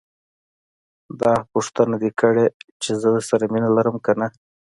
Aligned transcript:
داح 1.19 1.39
پوښتنه 1.51 1.95
دې 2.03 2.11
کړې 2.21 2.45
چې 2.81 2.91
زه 3.01 3.07
درسره 3.15 3.45
مينه 3.53 3.69
لرم 3.77 3.95
که 4.05 4.11
نه. 4.19 4.27